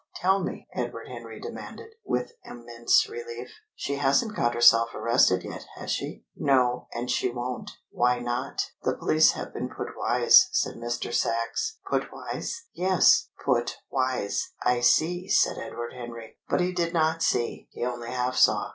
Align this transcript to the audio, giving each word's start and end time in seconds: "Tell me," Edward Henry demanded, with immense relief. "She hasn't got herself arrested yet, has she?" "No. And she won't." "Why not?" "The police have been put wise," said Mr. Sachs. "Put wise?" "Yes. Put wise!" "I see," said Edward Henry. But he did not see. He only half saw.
"Tell 0.15 0.43
me," 0.43 0.67
Edward 0.73 1.09
Henry 1.09 1.39
demanded, 1.39 1.89
with 2.03 2.31
immense 2.43 3.07
relief. 3.07 3.51
"She 3.75 3.97
hasn't 3.97 4.35
got 4.35 4.55
herself 4.55 4.95
arrested 4.95 5.43
yet, 5.43 5.63
has 5.75 5.91
she?" 5.91 6.25
"No. 6.35 6.87
And 6.91 7.11
she 7.11 7.29
won't." 7.29 7.69
"Why 7.91 8.17
not?" 8.17 8.71
"The 8.81 8.97
police 8.97 9.33
have 9.33 9.53
been 9.53 9.69
put 9.69 9.95
wise," 9.95 10.49
said 10.53 10.73
Mr. 10.77 11.13
Sachs. 11.13 11.77
"Put 11.87 12.11
wise?" 12.11 12.63
"Yes. 12.73 13.29
Put 13.45 13.77
wise!" 13.91 14.53
"I 14.63 14.79
see," 14.79 15.27
said 15.29 15.59
Edward 15.59 15.93
Henry. 15.93 16.39
But 16.49 16.61
he 16.61 16.73
did 16.73 16.95
not 16.95 17.21
see. 17.21 17.67
He 17.69 17.85
only 17.85 18.09
half 18.09 18.35
saw. 18.35 18.69